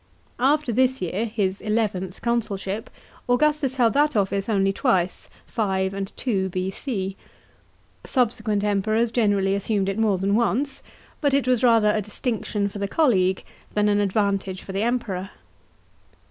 [0.39, 2.89] After this year, his eleventh consulship,
[3.29, 7.15] Augustus held that office only twice (5 and 2 B.C.).
[8.03, 10.81] Subsequent Emperors generally assumed it more than once;
[11.21, 13.43] but it was rather a distinction for the colleague
[13.75, 15.29] than an advantage for the Emperor.